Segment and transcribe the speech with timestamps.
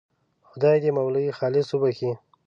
[0.49, 2.11] خدای دې مولوي خالص وبخښي.